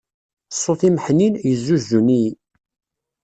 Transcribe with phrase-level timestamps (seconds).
[0.55, 2.31] Ṣṣut-im ḥnin, yezzuzun-iyi.